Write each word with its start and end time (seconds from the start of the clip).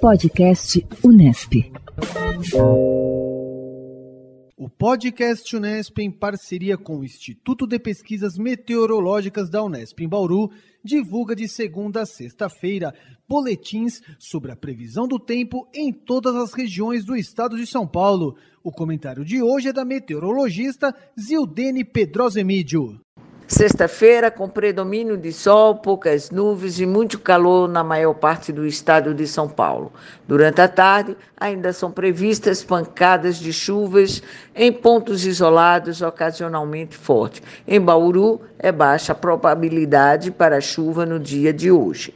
Podcast 0.00 0.86
Unesp. 1.02 1.72
O 4.56 4.68
podcast 4.70 5.56
Unesp, 5.56 5.98
em 5.98 6.10
parceria 6.10 6.78
com 6.78 6.98
o 6.98 7.04
Instituto 7.04 7.66
de 7.66 7.80
Pesquisas 7.80 8.38
Meteorológicas 8.38 9.50
da 9.50 9.60
Unesp 9.62 10.00
em 10.00 10.08
Bauru, 10.08 10.52
divulga 10.84 11.34
de 11.34 11.48
segunda 11.48 12.02
a 12.02 12.06
sexta-feira 12.06 12.94
boletins 13.28 14.00
sobre 14.20 14.52
a 14.52 14.56
previsão 14.56 15.08
do 15.08 15.18
tempo 15.18 15.68
em 15.74 15.92
todas 15.92 16.36
as 16.36 16.52
regiões 16.52 17.04
do 17.04 17.16
estado 17.16 17.56
de 17.56 17.66
São 17.66 17.84
Paulo. 17.84 18.36
O 18.62 18.70
comentário 18.70 19.24
de 19.24 19.42
hoje 19.42 19.70
é 19.70 19.72
da 19.72 19.84
meteorologista 19.84 20.94
Zildene 21.18 21.84
Pedrosa 21.84 22.40
Emídio. 22.40 23.00
Sexta-feira, 23.48 24.30
com 24.30 24.46
predomínio 24.46 25.16
de 25.16 25.32
sol, 25.32 25.76
poucas 25.76 26.30
nuvens 26.30 26.78
e 26.78 26.84
muito 26.84 27.18
calor 27.18 27.66
na 27.66 27.82
maior 27.82 28.12
parte 28.12 28.52
do 28.52 28.66
estado 28.66 29.14
de 29.14 29.26
São 29.26 29.48
Paulo. 29.48 29.90
Durante 30.28 30.60
a 30.60 30.68
tarde, 30.68 31.16
ainda 31.34 31.72
são 31.72 31.90
previstas 31.90 32.62
pancadas 32.62 33.38
de 33.38 33.50
chuvas 33.50 34.22
em 34.54 34.70
pontos 34.70 35.24
isolados, 35.24 36.02
ocasionalmente 36.02 36.94
fortes. 36.94 37.42
Em 37.66 37.80
Bauru, 37.80 38.42
é 38.58 38.70
baixa 38.70 39.12
a 39.12 39.16
probabilidade 39.16 40.30
para 40.30 40.60
chuva 40.60 41.06
no 41.06 41.18
dia 41.18 41.50
de 41.50 41.70
hoje. 41.70 42.12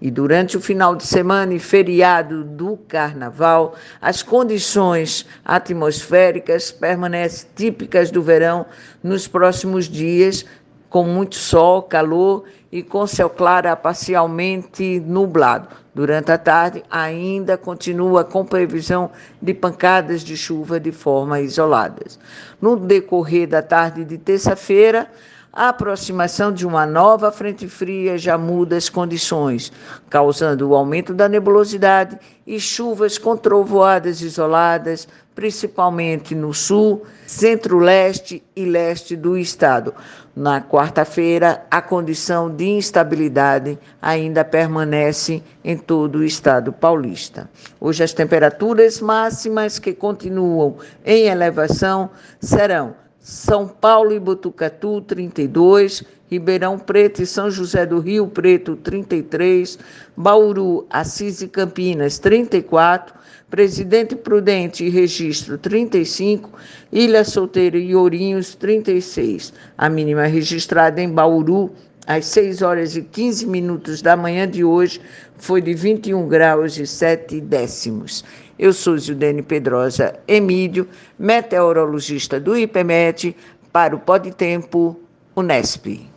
E 0.00 0.10
durante 0.10 0.56
o 0.56 0.60
final 0.60 0.94
de 0.94 1.04
semana 1.04 1.54
e 1.54 1.58
feriado 1.58 2.44
do 2.44 2.76
carnaval, 2.86 3.74
as 4.00 4.22
condições 4.22 5.26
atmosféricas 5.44 6.70
permanecem 6.70 7.48
típicas 7.56 8.10
do 8.10 8.22
verão 8.22 8.66
nos 9.02 9.26
próximos 9.26 9.88
dias, 9.88 10.44
com 10.88 11.04
muito 11.04 11.36
sol, 11.36 11.82
calor 11.82 12.44
e 12.70 12.82
com 12.82 13.06
céu 13.06 13.30
claro 13.30 13.74
parcialmente 13.76 15.00
nublado. 15.00 15.68
Durante 15.94 16.30
a 16.30 16.36
tarde, 16.36 16.84
ainda 16.90 17.56
continua 17.56 18.22
com 18.22 18.44
previsão 18.44 19.10
de 19.40 19.54
pancadas 19.54 20.22
de 20.22 20.36
chuva 20.36 20.78
de 20.78 20.92
forma 20.92 21.40
isoladas. 21.40 22.18
No 22.60 22.76
decorrer 22.76 23.48
da 23.48 23.62
tarde 23.62 24.04
de 24.04 24.18
terça-feira, 24.18 25.10
a 25.56 25.70
aproximação 25.70 26.52
de 26.52 26.66
uma 26.66 26.84
nova 26.84 27.32
frente 27.32 27.66
fria 27.66 28.18
já 28.18 28.36
muda 28.36 28.76
as 28.76 28.90
condições, 28.90 29.72
causando 30.10 30.68
o 30.68 30.74
aumento 30.74 31.14
da 31.14 31.30
nebulosidade 31.30 32.18
e 32.46 32.60
chuvas 32.60 33.16
com 33.16 33.38
trovoadas 33.38 34.20
isoladas, 34.20 35.08
principalmente 35.34 36.34
no 36.34 36.52
sul, 36.52 37.06
centro-leste 37.26 38.42
e 38.54 38.66
leste 38.66 39.16
do 39.16 39.38
estado. 39.38 39.94
Na 40.36 40.60
quarta-feira, 40.60 41.64
a 41.70 41.80
condição 41.80 42.54
de 42.54 42.66
instabilidade 42.66 43.78
ainda 44.00 44.44
permanece 44.44 45.42
em 45.64 45.78
todo 45.78 46.16
o 46.16 46.24
estado 46.24 46.70
paulista. 46.70 47.48
Hoje, 47.80 48.04
as 48.04 48.12
temperaturas 48.12 49.00
máximas 49.00 49.78
que 49.78 49.94
continuam 49.94 50.76
em 51.02 51.28
elevação 51.28 52.10
serão 52.38 53.05
são 53.20 53.66
Paulo 53.66 54.12
e 54.12 54.20
Botucatu, 54.20 55.00
32, 55.00 56.04
Ribeirão 56.30 56.78
Preto 56.78 57.22
e 57.22 57.26
São 57.26 57.50
José 57.50 57.86
do 57.86 57.98
Rio 57.98 58.26
Preto, 58.26 58.76
33, 58.76 59.78
Bauru, 60.16 60.86
Assis 60.90 61.40
e 61.40 61.48
Campinas, 61.48 62.18
34, 62.18 63.14
Presidente 63.48 64.16
Prudente 64.16 64.84
e 64.84 64.90
Registro, 64.90 65.56
35, 65.56 66.50
Ilha 66.92 67.24
Solteira 67.24 67.78
e 67.78 67.94
Ourinhos, 67.94 68.54
36. 68.54 69.52
A 69.78 69.88
mínima 69.88 70.26
registrada 70.26 71.00
em 71.00 71.10
Bauru, 71.10 71.70
às 72.06 72.26
6 72.26 72.62
horas 72.62 72.96
e 72.96 73.02
15 73.02 73.46
minutos 73.46 74.00
da 74.00 74.16
manhã 74.16 74.48
de 74.48 74.64
hoje, 74.64 75.00
foi 75.36 75.60
de 75.60 75.74
21 75.74 76.28
graus 76.28 76.78
e 76.78 76.86
7 76.86 77.40
décimos. 77.40 78.24
Eu 78.58 78.72
sou 78.72 78.96
Zildene 78.96 79.42
Pedrosa 79.42 80.18
Emílio, 80.26 80.88
meteorologista 81.18 82.40
do 82.40 82.56
IPMET, 82.56 83.36
para 83.72 83.94
o 83.94 83.98
Podtempo 83.98 84.98
Unesp. 85.34 86.08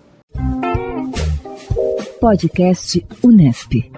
Podcast 2.22 3.06
Unesp. 3.22 3.92